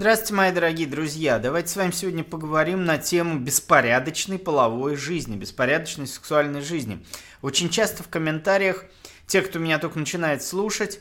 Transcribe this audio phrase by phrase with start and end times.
[0.00, 1.40] Здравствуйте, мои дорогие друзья.
[1.40, 7.04] Давайте с вами сегодня поговорим на тему беспорядочной половой жизни, беспорядочной сексуальной жизни.
[7.42, 8.84] Очень часто в комментариях
[9.26, 11.00] те, кто меня только начинает слушать,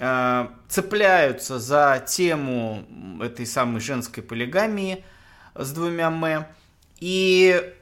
[0.00, 2.84] э, цепляются за тему
[3.22, 5.04] этой самой женской полигамии
[5.54, 6.46] с двумя «м»
[6.98, 7.72] и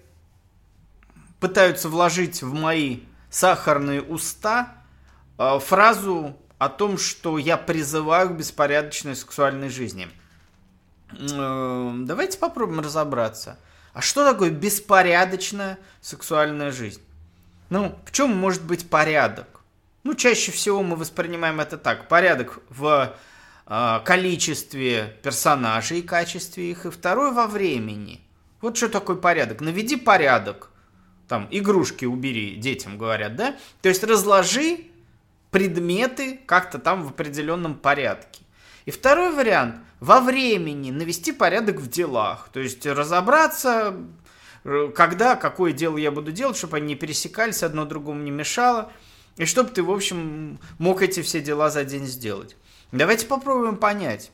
[1.41, 2.99] пытаются вложить в мои
[3.31, 4.75] сахарные уста
[5.39, 10.07] э, фразу о том, что я призываю к беспорядочной сексуальной жизни–
[12.07, 13.59] давайте попробуем разобраться.
[13.93, 17.01] А что такое беспорядочная сексуальная жизнь?
[17.71, 19.61] Ну, в чем может быть порядок?
[20.02, 22.09] Ну, чаще всего мы воспринимаем это так.
[22.09, 23.15] Порядок в
[23.66, 28.21] э, количестве персонажей и качестве их, и второй во времени.
[28.60, 29.60] Вот что такое порядок.
[29.60, 30.71] Наведи порядок.
[31.29, 33.57] Там, игрушки убери, детям говорят, да?
[33.80, 34.88] То есть разложи
[35.51, 38.43] предметы как-то там в определенном порядке.
[38.85, 42.51] И второй вариант– во времени навести порядок в делах.
[42.53, 43.97] То есть разобраться,
[44.65, 48.93] э, когда, какое дело я буду делать, чтобы они не пересекались, одно другому не мешало.
[49.38, 52.55] И чтобы ты, в общем, мог эти все дела за день сделать.
[52.93, 54.30] Давайте попробуем понять,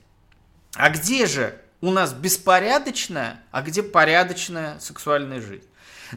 [0.74, 5.66] а где же у нас беспорядочная, а где порядочная сексуальная жизнь?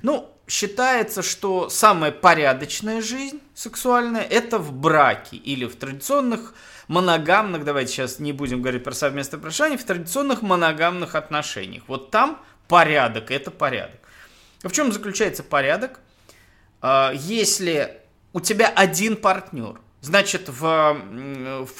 [0.02, 6.53] Ну, считается, что самая порядочная жизнь сексуальная это в браке или в традиционных
[6.88, 11.83] моногамных, давайте сейчас не будем говорить про совместное проживание, в традиционных моногамных отношениях.
[11.88, 14.00] Вот там порядок, это порядок.
[14.64, 16.00] В чем заключается порядок?
[16.81, 18.02] А, если
[18.33, 20.98] у тебя один партнер, Значит, в,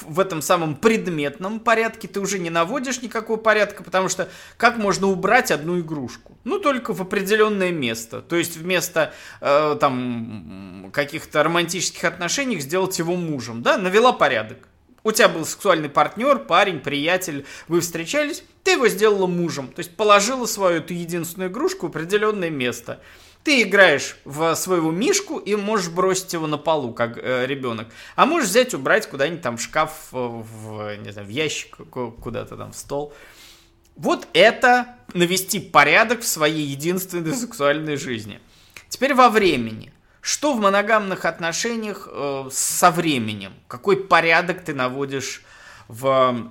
[0.00, 5.08] в этом самом предметном порядке ты уже не наводишь никакого порядка, потому что как можно
[5.08, 6.38] убрать одну игрушку?
[6.44, 8.22] Ну, только в определенное место.
[8.22, 14.56] То есть вместо э, там каких-то романтических отношений сделать его мужем, да, навела порядок.
[15.02, 19.68] У тебя был сексуальный партнер, парень, приятель, вы встречались, ты его сделала мужем.
[19.68, 23.00] То есть положила свою эту единственную игрушку в определенное место.
[23.44, 27.88] Ты играешь в своего мишку и можешь бросить его на полу, как э, ребенок.
[28.16, 32.56] А можешь взять, убрать куда-нибудь там в шкаф, э, в, не знаю, в ящик, куда-то
[32.56, 33.12] там в стол.
[33.96, 38.40] Вот это навести порядок в своей единственной сексуальной жизни.
[38.88, 39.92] Теперь во времени.
[40.22, 43.52] Что в моногамных отношениях э, со временем?
[43.68, 45.44] Какой порядок ты наводишь
[45.86, 46.50] в,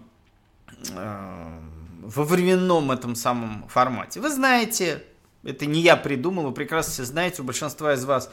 [0.91, 1.59] э,
[2.01, 4.19] во временном этом самом формате?
[4.19, 5.03] Вы знаете,
[5.43, 8.29] это не я придумал, вы прекрасно все знаете, у большинства из вас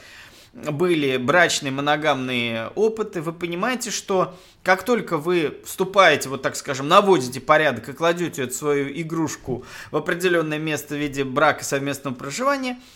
[0.53, 7.39] были брачные моногамные опыты, вы понимаете, что как только вы вступаете, вот так скажем, наводите
[7.39, 12.79] порядок и кладете эту свою игрушку в определенное место в виде брака совместного проживания–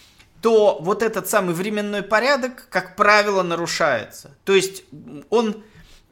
[0.46, 4.38] то вот этот самый временной порядок, как правило, нарушается.
[4.44, 4.84] То есть
[5.32, 5.64] он,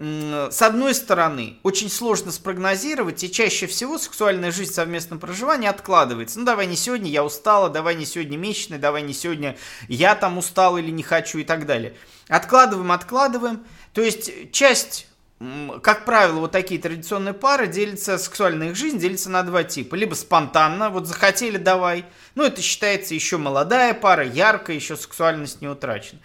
[0.03, 6.39] с одной стороны, очень сложно спрогнозировать, и чаще всего сексуальная жизнь в совместном проживании откладывается.
[6.39, 9.55] Ну, давай не сегодня, я устала, давай не сегодня месячный, давай не сегодня
[9.87, 11.93] я там устал или не хочу и так далее.
[12.27, 13.63] Откладываем, откладываем.
[13.93, 15.07] То есть часть
[15.81, 19.95] как правило, вот такие традиционные пары делятся, сексуальная их жизнь делится на два типа.
[19.95, 22.05] Либо спонтанно, вот захотели, давай.
[22.35, 26.21] Ну, это считается еще молодая пара, яркая, еще сексуальность не утрачена.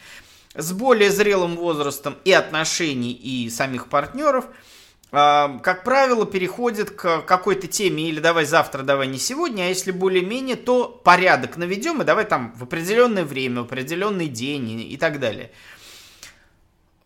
[0.58, 4.46] С более зрелым возрастом и отношений, и самих партнеров,
[5.12, 9.92] а, как правило, переходит к какой-то теме или давай завтра, давай не сегодня, а если
[9.92, 15.20] более-менее, то порядок наведем и давай там в определенное время, в определенный день и, так
[15.20, 15.52] далее.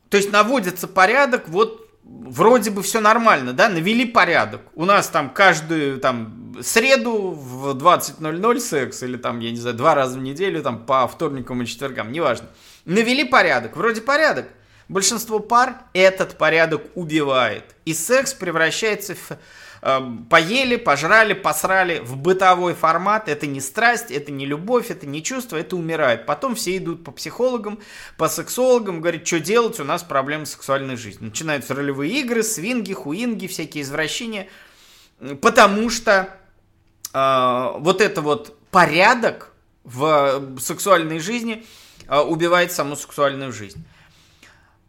[0.09, 4.63] То есть наводится порядок вот вроде бы все нормально, да, навели порядок.
[4.75, 9.95] У нас там каждую там среду в 20.00 секс, или там, я не знаю, два
[9.95, 12.49] раза в неделю, там по вторникам и четвергам, неважно.
[12.85, 14.47] Навели порядок, вроде порядок.
[14.89, 17.65] Большинство пар этот порядок убивает.
[17.85, 19.39] И секс превращается в
[19.85, 23.29] Эм, поели, пожрали, посрали в бытовой формат.
[23.29, 26.25] Это не страсть, это не любовь, это не чувство, это умирает.
[26.25, 27.81] Потом все идут по психологам,
[28.17, 31.31] по сексологам, говорят, что делать, у нас проблемы с сексуальной жизнью.
[31.31, 34.47] Начинаются ролевые игры, свинги, хуинги, всякие извращения.
[35.41, 36.29] Потому что
[37.13, 39.53] э, вот это вот порядок
[39.83, 43.85] в сексуальной жизни э, убивает саму сексуальную жизнь.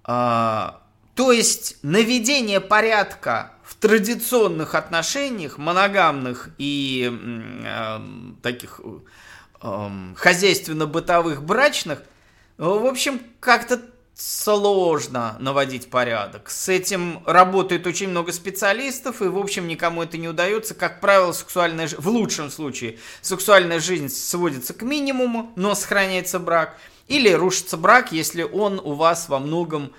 [0.08, 0.72] Э,
[1.16, 7.12] то есть наведение порядка в традиционных отношениях, моногамных и
[7.66, 8.00] э,
[8.42, 8.82] таких
[10.16, 12.00] хозяйственно-бытовых брачных,
[12.58, 13.82] в общем, как-то
[14.16, 16.50] сложно наводить порядок.
[16.50, 20.76] С этим работает очень много специалистов, и, в общем, никому это не удается.
[20.76, 26.78] Как правило, сексуальная в лучшем случае сексуальная жизнь сводится к минимуму, но сохраняется брак.
[27.08, 29.94] Или рушится брак, если он у вас во многом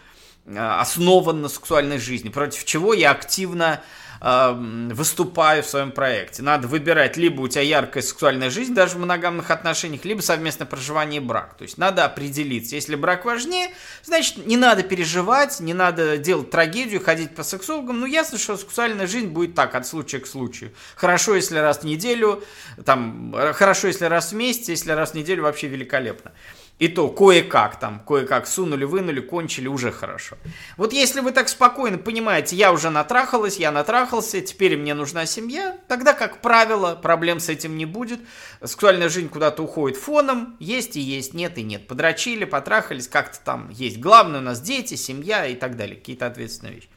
[0.47, 3.81] Э, основан на сексуальной жизни, против чего я активно
[4.21, 4.53] э,
[4.93, 6.43] выступаю в своем проекте.
[6.43, 11.23] Надо выбирать, либо у тебя яркая сексуальная жизнь даже в моногамных отношениях, либо совместное проживание
[11.23, 11.57] и брак.
[11.57, 12.75] То есть надо определиться.
[12.75, 13.71] Если брак важнее,
[14.03, 18.01] значит не надо переживать, не надо делать трагедию, ходить по сексологам.
[18.01, 20.73] Ну ясно, что сексуальная жизнь будет так, от случая к случаю.
[20.95, 22.45] Хорошо, если раз в неделю,
[22.85, 26.33] там, хорошо, если раз в месяц, если раз в неделю вообще великолепно.
[26.81, 30.37] И то кое-как там, кое-как сунули, вынули, кончили, уже хорошо.
[30.77, 35.79] Вот если вы так спокойно понимаете, я уже натрахалась, я натрахался, теперь мне нужна семья,
[35.87, 38.19] тогда, как правило, проблем с этим не будет.
[38.61, 41.87] Сексуальная жизнь куда-то уходит фоном, есть и есть, нет и нет.
[41.87, 44.01] Подрочили, потрахались, как-то там есть.
[44.01, 46.89] Главное у нас дети, семья и так далее, какие-то ответственные вещи.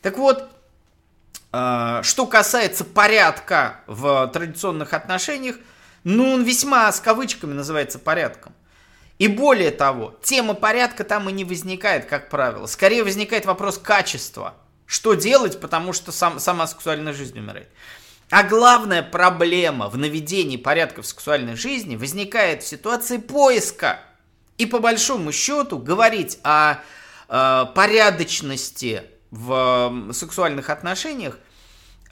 [0.00, 0.48] Так вот,
[1.52, 5.56] э, что касается порядка в традиционных отношениях,
[6.02, 8.54] ну, он весьма с кавычками называется порядком.
[9.18, 12.66] И более того, тема порядка там и не возникает, как правило.
[12.66, 14.54] Скорее возникает вопрос качества.
[14.86, 17.68] Что делать, потому что сам, сама сексуальная жизнь умирает.
[18.30, 24.00] А главная проблема в наведении порядка в сексуальной жизни возникает в ситуации поиска.
[24.56, 26.76] И по большому счету говорить о
[27.28, 31.38] э, порядочности в сексуальных отношениях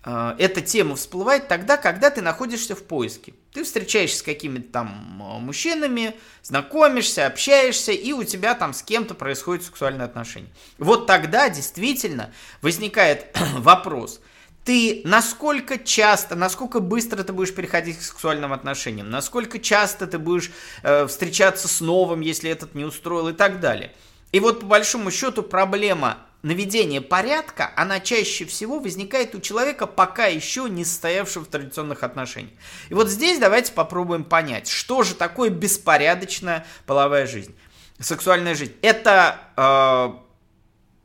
[0.09, 3.35] а, эта тема всплывает тогда, когда ты находишься в поиске.
[3.56, 9.14] Ты встречаешься с какими-то там а, мужчинами, знакомишься, общаешься, и у тебя там с кем-то
[9.14, 10.50] происходит сексуальное отношение.
[10.76, 14.20] Вот тогда действительно возникает вопрос.
[14.64, 20.50] Ты насколько часто, насколько быстро ты будешь переходить к сексуальным отношениям, насколько часто ты будешь
[20.82, 23.94] э, встречаться с новым, если этот не устроил и так далее.
[24.32, 30.27] И вот по большому счету проблема наведение порядка, она чаще всего возникает у человека, пока
[30.27, 32.53] еще не состоявшего в традиционных отношениях.
[32.88, 37.55] И вот здесь давайте попробуем понять, что же такое беспорядочная половая жизнь,
[37.99, 38.75] сексуальная жизнь.
[38.83, 40.27] Это э,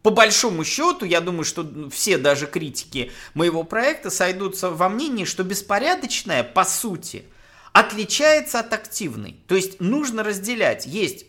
[0.04, 5.44] по большому счету, я думаю, что все даже критики моего проекта сойдутся во мнении, что
[5.44, 7.26] беспорядочная, по сути,
[7.72, 9.38] отличается от активной.
[9.48, 10.86] То есть нужно разделять.
[10.86, 11.26] Есть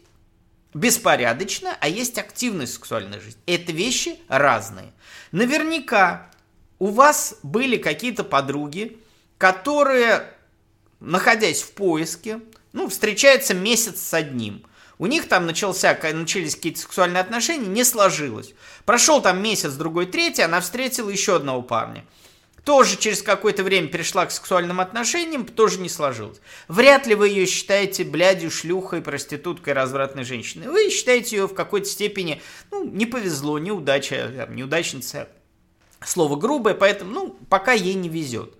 [0.74, 3.38] беспорядочно, а есть активная сексуальная жизнь.
[3.46, 4.92] Это вещи разные.
[5.30, 6.30] Наверняка
[6.78, 8.98] у вас были какие-то подруги,
[9.38, 10.24] которые,
[11.00, 12.40] находясь в поиске,
[12.72, 14.64] ну, встречаются месяц с одним.
[14.98, 18.54] У них там начался, начались какие-то сексуальные отношения, не сложилось.
[18.84, 22.04] Прошел там месяц, другой, третий, она встретила еще одного парня
[22.64, 26.40] тоже через какое-то время перешла к сексуальным отношениям, тоже не сложилось.
[26.68, 30.68] Вряд ли вы ее считаете блядью, шлюхой, проституткой, развратной женщиной.
[30.68, 35.28] Вы считаете ее в какой-то степени, ну, не повезло, неудача, неудачница.
[36.04, 38.54] Слово грубое, поэтому, ну, пока ей не везет.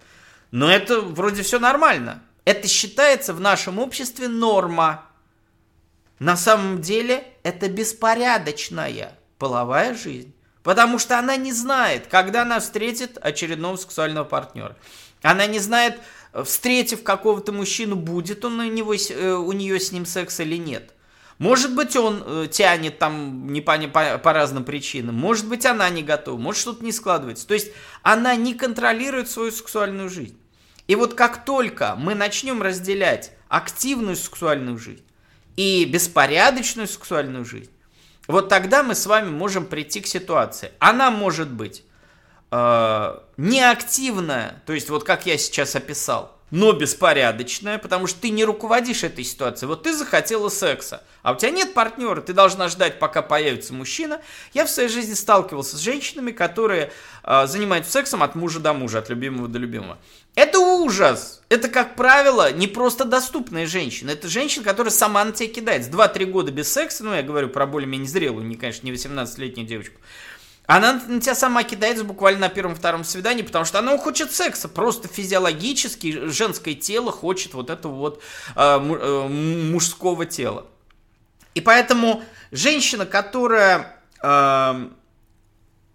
[0.51, 2.23] Но это вроде все нормально.
[2.45, 5.07] Это считается в нашем обществе норма.
[6.19, 10.35] На самом деле это беспорядочная половая жизнь.
[10.62, 14.76] Потому что она не знает, когда она встретит очередного сексуального партнера.
[15.23, 16.00] Она не знает,
[16.44, 20.93] встретив какого-то мужчину, будет он у, него, э, у нее с ним секс или нет.
[21.38, 25.17] Может быть, он э, тянет там не по, не по, по разным причинам.
[25.17, 26.38] Может быть, она не готова.
[26.38, 27.47] Может, что-то не складывается.
[27.47, 27.73] То есть,
[28.03, 30.38] она не контролирует свою сексуальную жизнь.
[30.87, 35.05] И вот как только мы начнем разделять активную сексуальную жизнь
[35.56, 37.72] и беспорядочную сексуальную жизнь,
[38.29, 40.73] вот тогда мы с вами можем прийти к ситуации.
[40.79, 41.85] Она может быть
[42.51, 48.44] э, неактивная, то есть вот как я сейчас описал, но беспорядочная, потому что ты не
[48.44, 49.69] руководишь этой ситуацией.
[49.69, 54.21] Вот ты захотела секса, а у тебя нет партнера, ты должна ждать, пока появится мужчина.
[54.53, 56.93] Я в своей жизни сталкивался с женщинами, которые
[57.25, 59.97] э, занимаются сексом от мужа до мужа, от любимого до любимого.
[60.35, 61.41] Это ужас.
[61.49, 64.11] Это, как правило, не просто доступная женщина.
[64.11, 65.85] Это женщина, которая сама на тебя кидает.
[65.85, 69.67] С 2-3 года без секса, ну, я говорю про более-менее зрелую, не, конечно, не 18-летнюю
[69.67, 69.97] девочку.
[70.67, 74.69] Она на тебя сама кидается буквально на первом-втором свидании, потому что она хочет секса.
[74.69, 78.23] Просто физиологически женское тело хочет вот этого вот
[78.55, 80.67] э, э, мужского тела.
[81.55, 84.89] И поэтому женщина, которая э,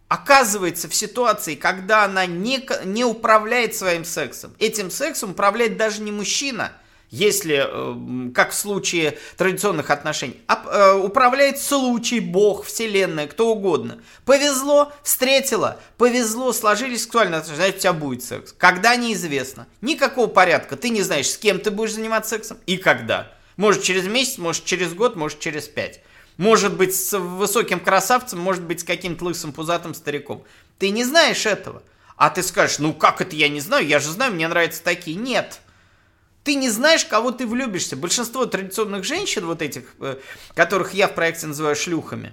[0.08, 4.54] оказывается в ситуации, когда она не, не управляет своим сексом.
[4.60, 6.74] Этим сексом управляет даже не мужчина,
[7.10, 14.00] если, э, как в случае традиционных отношений, э, управляет случай, Бог, Вселенная, кто угодно.
[14.26, 18.54] Повезло, встретила, повезло, сложились сексуально отношения, значит, у тебя будет секс.
[18.58, 19.68] Когда, неизвестно.
[19.82, 20.76] Никакого порядка.
[20.76, 23.32] Ты не знаешь, с кем ты будешь заниматься сексом и когда.
[23.56, 26.02] Может, через месяц, может, через год, может, через пять.
[26.38, 30.44] Может быть, с высоким красавцем, может быть, с каким-то лысым пузатым стариком.
[30.78, 31.82] Ты не знаешь этого.
[32.16, 33.88] А ты скажешь, ну как это я не знаю?
[33.88, 35.16] Я же знаю, мне нравятся такие.
[35.16, 35.62] Нет.
[36.48, 37.98] Ты не знаешь, кого ты влюбишься.
[37.98, 40.16] Большинство традиционных женщин, вот этих, э,
[40.56, 42.32] которых я в проекте называю шлюхами,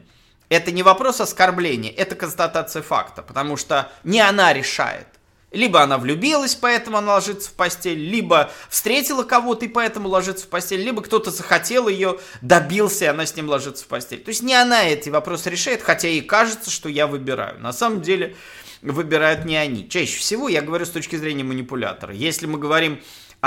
[0.48, 5.08] это не вопрос оскорбления, это констатация факта, потому что не она решает.
[5.50, 10.48] Либо она влюбилась, поэтому она ложится в постель, либо встретила кого-то и поэтому ложится в
[10.48, 14.22] постель, либо кто-то захотел ее, добился, и она с ним ложится в постель.
[14.22, 17.58] То есть не она эти вопросы решает, хотя ей кажется, что я выбираю.
[17.58, 18.36] На самом деле
[18.80, 19.88] выбирают не они.
[19.88, 22.14] Чаще всего я говорю с точки зрения манипулятора.
[22.14, 23.00] Если мы говорим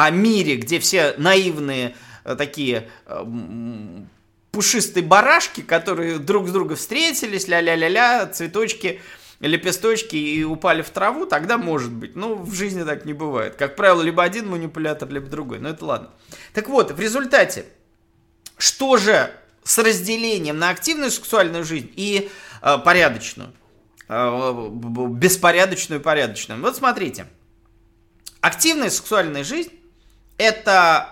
[0.05, 3.25] о мире, где все наивные э, такие э,
[4.51, 9.01] пушистые барашки, которые друг с другом встретились, ля-ля-ля-ля, цветочки–
[9.39, 12.15] лепесточки и упали в траву, тогда может быть.
[12.15, 13.55] Но в жизни так не бывает.
[13.55, 15.59] Как правило, либо один манипулятор, либо другой.
[15.59, 16.09] Но это ладно.
[16.53, 17.65] Так вот, в результате,
[18.57, 19.31] что же
[19.63, 22.29] с разделением на активную сексуальную жизнь и
[22.61, 23.53] э, порядочную?
[24.09, 26.61] Э, беспорядочную и порядочную.
[26.61, 27.27] Вот смотрите.
[28.41, 29.71] Активная сексуальная жизнь–
[30.37, 31.09] это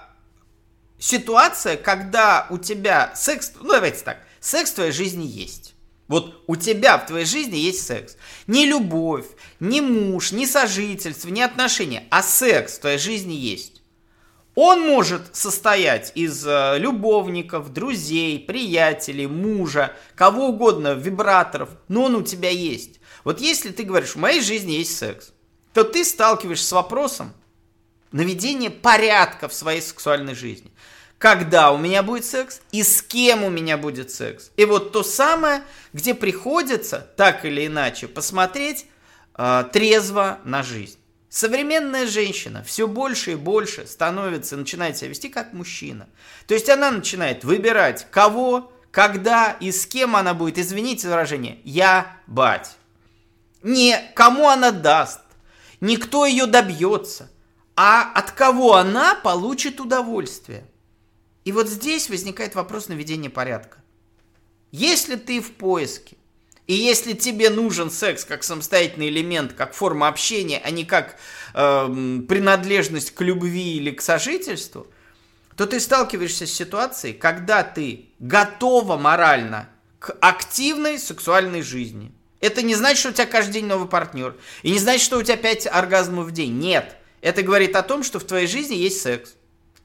[1.00, 3.54] ситуация, когда у тебя секс...
[3.60, 4.20] Ну, давайте так.
[4.40, 5.76] Секс в твоей жизни есть.
[6.08, 8.16] Вот у тебя в твоей жизни есть секс.
[8.46, 9.26] Не любовь,
[9.60, 13.82] не муж, не сожительство, не отношения, а секс в твоей жизни есть.
[14.54, 22.22] Он может состоять из э, любовников, друзей, приятелей, мужа, кого угодно, вибраторов, но он у
[22.22, 23.02] тебя есть.
[23.26, 25.34] Вот если ты говоришь, в моей жизни есть секс,
[25.74, 27.34] то ты сталкиваешься с вопросом
[28.16, 30.72] наведения порядка в своей сексуальной жизни
[31.18, 34.52] когда у меня будет секс и с кем у меня будет секс.
[34.58, 38.86] И вот то самое, где приходится так или иначе посмотреть
[39.38, 41.00] э, трезво на жизнь.
[41.30, 46.08] Современная женщина все больше и больше становится, начинает себя вести как мужчина.
[46.48, 52.18] То есть она начинает выбирать, кого, когда и с кем она будет, извините выражение, я
[52.28, 52.76] бать.
[53.64, 55.22] Не кому она даст,
[55.82, 57.32] не кто ее добьется,
[57.76, 60.66] а от кого она получит удовольствие.
[61.44, 63.78] И вот здесь возникает вопрос наведения порядка.
[64.72, 66.18] Если ты в поиске,
[66.68, 71.18] и если тебе нужен секс как самостоятельный элемент, как форма общения, а не как
[71.54, 71.86] э,
[72.28, 74.88] принадлежность к любви или к сожительству,
[75.56, 82.12] то ты сталкиваешься с ситуацией, когда ты готова морально к активной сексуальной жизни.
[82.42, 84.36] Это не значит, что у тебя каждый день новый партнер.
[84.64, 86.58] И не значит, что у тебя 5 оргазмов в день.
[86.58, 86.98] Нет.
[87.26, 89.34] Это говорит о том, что в твоей жизни есть секс.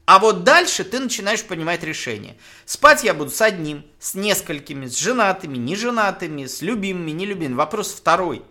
[0.05, 2.37] А вот дальше ты начинаешь принимать решение.
[2.67, 7.55] Спать я буду с одним, с несколькими, с женатыми, неженатыми, с любимыми, нелюбимыми.
[7.55, 8.43] Вопрос второй.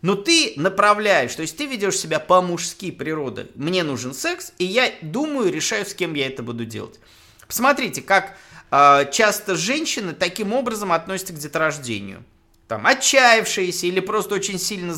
[0.00, 3.50] Но ты направляешь, то есть ты ведешь себя по-мужски природы.
[3.54, 6.98] Мне нужен секс, и я думаю, решаю, с кем я это буду делать.
[7.46, 8.34] Посмотрите, как
[8.70, 12.24] э, часто женщины таким образом относятся к деторождению.
[12.68, 14.94] Там отчаявшиеся или просто очень сильно,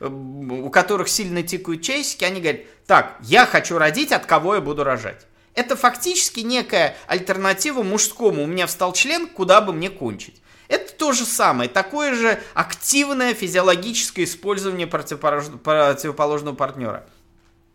[0.00, 4.62] э, у которых сильно тикают часики, они говорят, так, я хочу родить, от кого я
[4.62, 5.26] буду рожать.
[5.54, 8.42] Это фактически некая альтернатива мужскому.
[8.42, 10.40] У меня встал член, куда бы мне кончить.
[10.68, 17.04] Это то же самое, такое же активное физиологическое использование противоположного, партнера,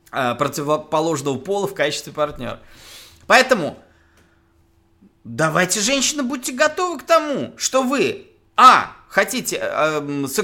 [0.10, 2.60] а, противоположного пола в качестве партнера.
[3.28, 3.78] Поэтому
[5.24, 10.00] давайте, женщины, будьте готовы к тому, что вы, а, хотите э,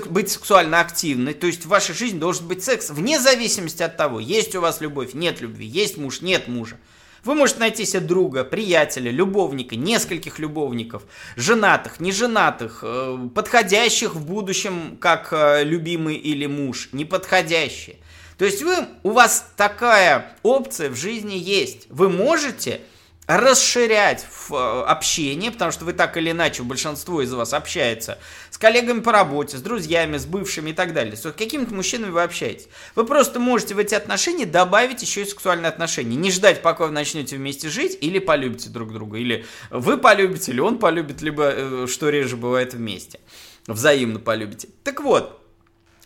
[0.09, 4.19] быть сексуально активной, то есть в вашей жизни должен быть секс, вне зависимости от того,
[4.19, 6.79] есть у вас любовь, нет любви, есть муж, нет мужа.
[7.23, 11.03] Вы можете найти себе друга, приятеля, любовника, нескольких любовников,
[11.35, 17.97] женатых, неженатых, э, подходящих в будущем как э, любимый или муж, неподходящие.
[18.39, 21.85] То есть вы, у вас такая опция в жизни есть.
[21.89, 22.81] Вы можете
[23.25, 28.99] расширять э, общение, потому что вы так или иначе, большинство из вас общается с коллегами
[28.99, 31.15] по работе, с друзьями, с бывшими и так далее.
[31.15, 32.67] С какими-то мужчинами вы общаетесь.
[32.95, 36.15] Вы просто можете в эти отношения добавить еще и сексуальные отношения.
[36.15, 39.17] Не ждать, пока вы начнете вместе жить, или полюбите друг друга.
[39.17, 43.19] Или вы полюбите, или он полюбит, либо, э, что реже бывает, вместе.
[43.67, 44.67] Взаимно полюбите.
[44.83, 45.41] Так вот,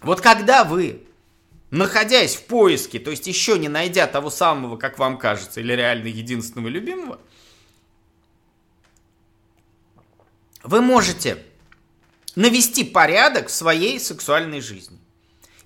[0.01, 1.01] вот когда вы
[1.71, 6.07] находясь в поиске, то есть еще не найдя того самого, как вам кажется, или реально
[6.07, 7.19] единственного любимого,
[10.63, 11.43] вы можете
[12.35, 14.99] навести порядок в своей сексуальной жизни.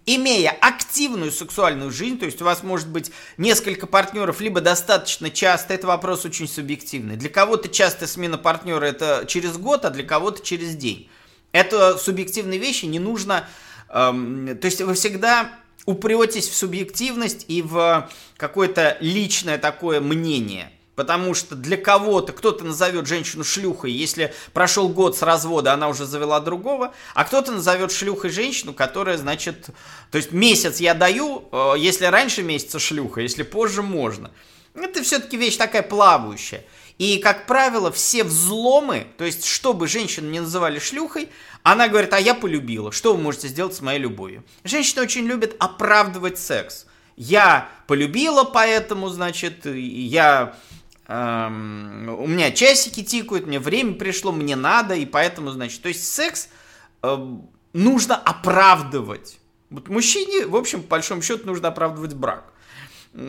[0.08, 5.76] Имея активную сексуальную жизнь, то есть у вас может быть несколько партнеров, либо достаточно часто,
[5.76, 7.18] это вопрос очень субъективный.
[7.18, 11.08] Для кого-то часто смена партнера это через год, а для кого-то через день.
[11.52, 13.48] Это субъективные вещи, не нужно...
[13.90, 15.52] Эм, то есть вы всегда
[15.86, 20.72] упретесь в субъективность и в какое-то личное такое мнение.
[20.96, 26.06] Потому что для кого-то, кто-то назовет женщину шлюхой, если прошел год с развода, она уже
[26.06, 29.70] завела другого, а кто-то назовет шлюхой женщину, которая, значит,
[30.12, 34.32] то есть месяц я даю, э, если раньше месяца шлюха, если позже можно.
[34.76, 36.66] Это все-таки вещь такая плавающая.
[37.02, 41.30] И, как правило, все взломы, то есть, чтобы женщину не называли шлюхой,
[41.64, 42.92] она говорит, а я полюбила.
[42.92, 44.44] Что вы можете сделать с моей любовью?
[44.64, 46.86] Женщины очень любят оправдывать секс.
[47.16, 50.56] Я полюбила, поэтому, значит, я
[51.08, 56.08] эм, у меня часики тикают, мне время пришло, мне надо, и поэтому, значит, то есть
[56.08, 56.50] секс
[57.02, 57.18] э,
[57.74, 59.40] нужно оправдывать.
[59.72, 62.54] Вот мужчине, в общем, по большому счету, нужно оправдывать брак.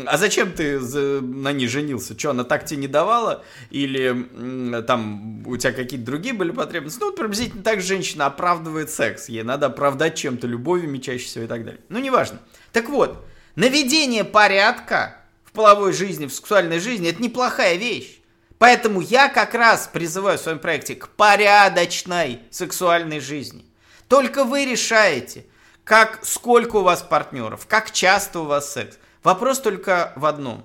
[0.06, 2.16] А зачем ты на ней женился?
[2.16, 3.44] Что, она так тебе не давала?
[3.70, 7.00] Или там у тебя какие-то другие были потребности?
[7.00, 9.28] Ну, приблизительно так женщина оправдывает секс.
[9.28, 11.80] Ей надо оправдать чем-то, любовью чаще всего и так далее.
[11.88, 12.38] Ну, неважно.
[12.72, 13.24] Так вот,
[13.56, 18.20] наведение порядка в половой жизни, в сексуальной жизни, это неплохая вещь.
[18.58, 23.64] Поэтому я как раз призываю в своем проекте к порядочной сексуальной жизни.
[24.06, 25.44] Только вы решаете,
[25.82, 28.98] как, сколько у вас партнеров, как часто у вас секс.
[29.22, 30.64] Вопрос только в одном.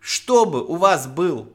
[0.00, 1.52] Чтобы у вас был,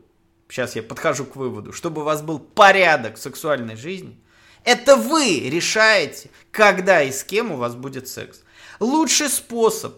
[0.47, 4.19] сейчас я подхожу к выводу, чтобы у вас был порядок в сексуальной жизни,
[4.63, 8.41] это вы решаете, когда и с кем у вас будет секс.
[8.79, 9.95] Лучший способ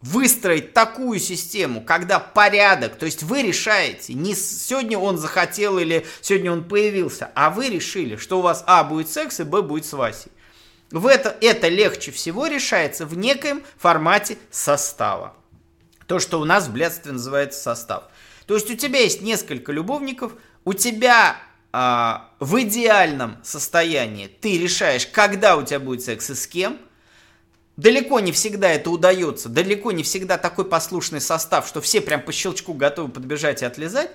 [0.00, 6.52] выстроить такую систему, когда порядок, то есть вы решаете, не сегодня он захотел или сегодня
[6.52, 9.92] он появился, а вы решили, что у вас А будет секс и Б будет с
[9.92, 10.30] Васей.
[10.90, 15.34] В это, это легче всего решается в некоем формате состава.
[16.06, 18.04] То, что у нас в блядстве называется состав.
[18.46, 20.32] То есть у тебя есть несколько любовников,
[20.64, 21.36] у тебя
[21.72, 26.78] а, в идеальном состоянии ты решаешь, когда у тебя будет секс и с кем.
[27.76, 32.32] Далеко не всегда это удается, далеко не всегда такой послушный состав, что все прям по
[32.32, 34.10] щелчку готовы подбежать и отлезать.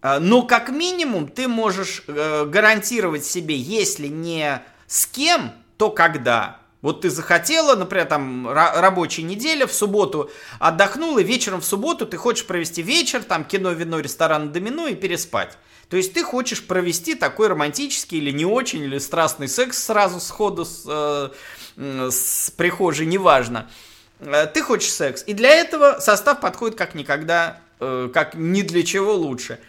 [0.00, 6.58] А, но как минимум ты можешь э, гарантировать себе, если не с кем, то когда.
[6.82, 12.46] Вот ты захотела, например, там рабочая неделя, в субботу отдохнула, вечером в субботу ты хочешь
[12.46, 15.56] провести вечер, там кино, вино, ресторан, домино и переспать.
[15.88, 20.66] То есть ты хочешь провести такой романтический или не очень, или страстный секс сразу сходу
[20.66, 23.70] с, э, с прихожей, неважно.
[24.18, 25.24] Э, ты хочешь секс.
[25.26, 29.60] И для этого состав подходит как никогда, э, как ни для чего лучше.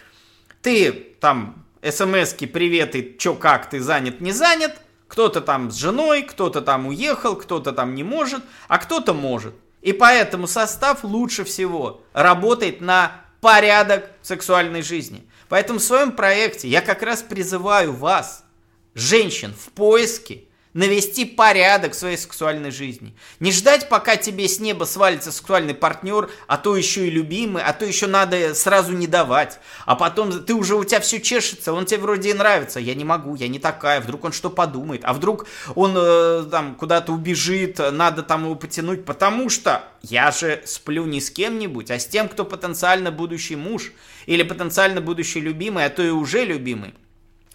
[0.61, 4.73] Ты там смс-ки, привет, и чё, как, ты занят, не занят–
[5.11, 9.53] кто-то там с женой, кто-то там уехал, кто-то там не может, а кто-то может.
[9.81, 15.27] И поэтому состав лучше всего работает на порядок сексуальной жизни.
[15.49, 18.45] Поэтому в своем проекте я как раз призываю вас,
[18.93, 23.13] женщин, в поиске навести порядок в своей сексуальной жизни.
[23.39, 27.73] Не ждать, пока тебе с неба свалится сексуальный партнер, а то еще и любимый, а
[27.73, 29.59] то еще надо сразу не давать.
[29.85, 32.79] А потом ты уже у тебя все чешется, он тебе вроде и нравится.
[32.79, 36.75] Я не могу, я не такая, вдруг он что подумает, а вдруг он э, там
[36.75, 41.99] куда-то убежит, надо там его потянуть, потому что я же сплю не с кем-нибудь, а
[41.99, 43.91] с тем, кто потенциально будущий муж
[44.25, 46.93] или потенциально будущий любимый, а то и уже любимый.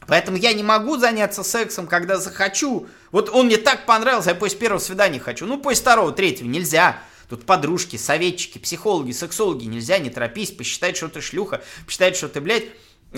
[0.06, 2.86] Поэтому я не могу заняться сексом, когда захочу.
[3.10, 5.46] Вот он мне так понравился, я после первого свидания хочу.
[5.46, 6.98] Ну, после второго, третьего нельзя.
[7.28, 12.40] Тут подружки, советчики, психологи, сексологи, нельзя, не торопись, посчитать, что ты шлюха, посчитать, что ты,
[12.40, 12.66] блядь,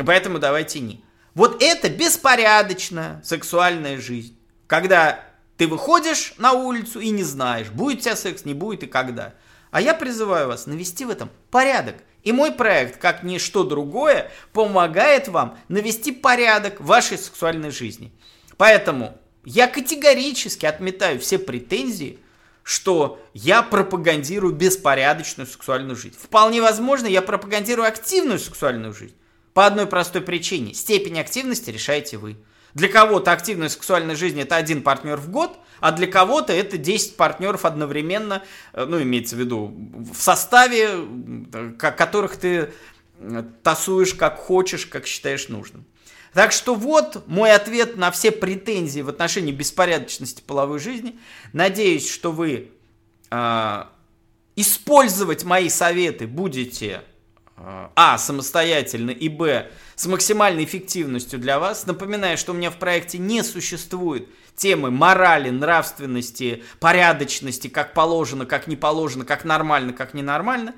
[0.07, 1.05] поэтому давайте не.
[1.35, 4.37] Вот это беспорядочная сексуальная жизнь.
[4.67, 5.21] Когда
[5.59, 9.35] ты выходишь на улицу и не знаешь, будет у тебя секс, не будет и когда.
[9.71, 11.97] А я призываю вас навести в этом порядок.
[12.23, 18.13] И мой проект, как ничто другое, помогает вам навести порядок в вашей сексуальной жизни.
[18.57, 22.19] Поэтому я категорически отметаю все претензии,
[22.63, 26.17] что я пропагандирую беспорядочную сексуальную жизнь.
[26.21, 29.15] Вполне возможно, я пропагандирую активную сексуальную жизнь.
[29.55, 30.75] По одной простой причине.
[30.75, 32.37] Степень активности решаете вы.
[32.75, 37.17] Для кого-то активная сексуальная жизнь это один партнер в год, а для кого-то это 10
[37.17, 39.75] партнеров одновременно, э, ну, имеется в виду,
[40.13, 40.89] в составе,
[41.79, 42.71] которых ты
[43.21, 45.87] э, тасуешь как хочешь, как считаешь нужным.
[46.35, 51.19] Так что вот мой ответ на все претензии в отношении беспорядочности половой жизни.
[51.53, 52.71] Надеюсь, что вы
[53.31, 53.85] э,
[54.57, 57.18] использовать мои советы будете э,
[57.95, 61.87] а самостоятельно и б с максимальной эффективностью для вас.
[61.87, 68.67] Напоминаю, что у меня в проекте не существует темы морали, нравственности, порядочности, как положено, как
[68.67, 70.75] не положено, как нормально, как ненормально.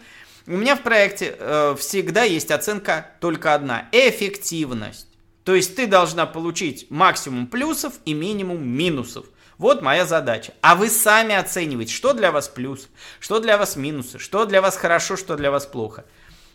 [0.47, 5.07] У меня в проекте э, всегда есть оценка только одна– эффективность.
[5.45, 9.27] То есть ты должна получить максимум плюсов и минимум минусов.
[9.59, 10.55] Вот моя задача.
[10.63, 12.89] А вы сами оцениваете, что для вас плюс,
[13.19, 16.05] что для вас минусы, что для вас хорошо, что для вас плохо.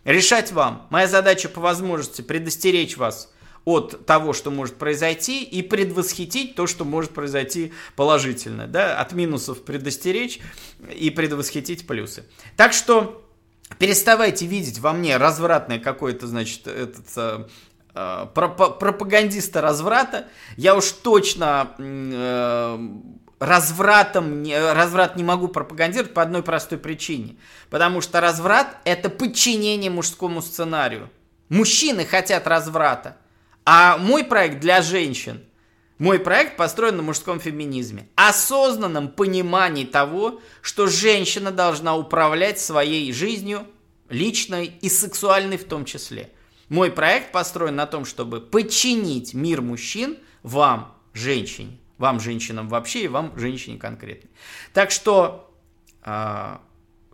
[0.05, 0.87] Решать вам.
[0.91, 3.33] Моя задача по возможности предостеречь вас
[3.65, 8.67] от того, что может произойти, и предвосхитить то, что может произойти положительно.
[8.67, 8.99] Да?
[8.99, 10.39] От минусов предостеречь
[10.95, 12.25] и предвосхитить плюсы.
[12.55, 13.27] Так что
[13.79, 17.47] переставайте видеть во мне развратное какое-то, значит, этот э,
[17.95, 20.27] э пропагандиста разврата.
[20.55, 22.89] Я уж точно э,
[23.39, 27.37] развратом, разврат не могу пропагандировать по одной простой причине.
[27.69, 31.09] Потому что разврат– это подчинение мужскому сценарию.
[31.49, 33.17] Мужчины хотят разврата.
[33.65, 35.43] А мой проект для женщин,
[35.97, 38.09] мой проект построен на мужском феминизме.
[38.15, 43.65] Осознанном понимании того, что женщина должна управлять своей жизнью,
[44.09, 46.31] личной и сексуальной в том числе.
[46.69, 51.79] Мой проект построен на том, чтобы подчинить мир мужчин вам, женщине.
[51.97, 54.29] Вам, женщинам вообще, и вам, женщине конкретно.
[54.73, 55.51] Так что
[56.03, 56.57] э,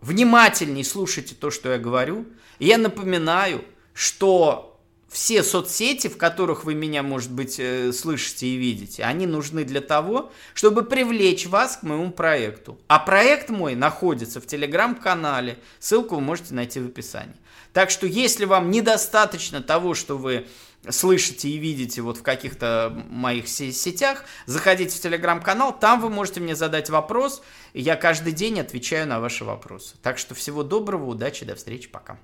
[0.00, 2.26] внимательней слушайте то, что я говорю.
[2.58, 3.64] я напоминаю,
[3.94, 4.72] что
[5.12, 9.82] все соцсети, в которых вы меня, может быть, э, слышите и видите, они нужны для
[9.82, 12.78] того, чтобы привлечь вас к моему проекту.
[12.88, 15.58] А проект мой находится в телеграм-канале.
[15.78, 17.36] Ссылку вы можете найти в описании.
[17.74, 20.46] Так что, если вам недостаточно того, что вы
[20.88, 26.56] слышите и видите вот в каких-то моих сетях, заходите в телеграм-канал, там вы можете мне
[26.56, 27.42] задать вопрос,
[27.74, 29.96] я каждый день отвечаю на ваши вопросы.
[30.02, 32.18] Так что всего доброго, удачи, до встречи, пока.